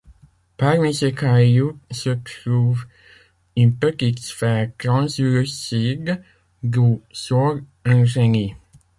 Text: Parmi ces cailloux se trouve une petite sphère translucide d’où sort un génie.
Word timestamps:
Parmi 0.57 0.95
ces 0.95 1.13
cailloux 1.13 1.77
se 1.91 2.09
trouve 2.09 2.87
une 3.55 3.75
petite 3.75 4.17
sphère 4.17 4.71
translucide 4.79 6.23
d’où 6.63 7.03
sort 7.11 7.59
un 7.85 8.03
génie. 8.03 8.55